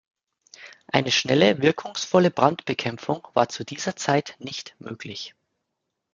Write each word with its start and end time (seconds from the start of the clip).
Eine 0.87 1.11
schnelle 1.11 1.61
wirkungsvolle 1.61 2.31
Brandbekämpfung 2.31 3.27
war 3.35 3.49
zu 3.49 3.63
dieser 3.63 3.95
Zeit 3.95 4.35
nicht 4.39 4.75
möglich. 4.79 5.35